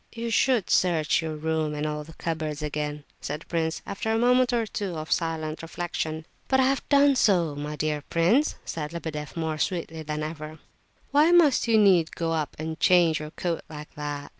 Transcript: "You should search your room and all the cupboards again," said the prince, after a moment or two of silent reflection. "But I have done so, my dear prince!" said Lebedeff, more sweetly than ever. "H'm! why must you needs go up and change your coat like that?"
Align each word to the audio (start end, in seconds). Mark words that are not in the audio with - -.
"You 0.13 0.31
should 0.31 0.71
search 0.71 1.21
your 1.21 1.35
room 1.35 1.75
and 1.75 1.85
all 1.85 2.03
the 2.03 2.15
cupboards 2.15 2.63
again," 2.63 3.03
said 3.19 3.41
the 3.41 3.45
prince, 3.45 3.83
after 3.85 4.11
a 4.11 4.17
moment 4.17 4.51
or 4.51 4.65
two 4.65 4.97
of 4.97 5.11
silent 5.11 5.61
reflection. 5.61 6.25
"But 6.47 6.59
I 6.59 6.63
have 6.63 6.81
done 6.89 7.15
so, 7.15 7.55
my 7.55 7.75
dear 7.75 8.01
prince!" 8.09 8.55
said 8.65 8.93
Lebedeff, 8.93 9.37
more 9.37 9.59
sweetly 9.59 10.01
than 10.01 10.23
ever. 10.23 10.53
"H'm! 10.53 10.59
why 11.11 11.31
must 11.31 11.67
you 11.67 11.77
needs 11.77 12.09
go 12.09 12.31
up 12.31 12.55
and 12.57 12.79
change 12.79 13.19
your 13.19 13.29
coat 13.29 13.61
like 13.69 13.93
that?" 13.93 14.29